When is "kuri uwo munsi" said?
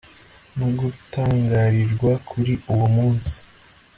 2.29-3.35